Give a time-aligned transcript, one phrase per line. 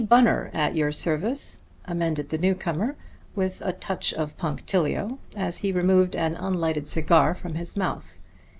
[0.03, 2.95] Bunner, at your service," amended the newcomer,
[3.35, 8.17] with a touch of punctilio, as he removed an unlighted cigar from his mouth.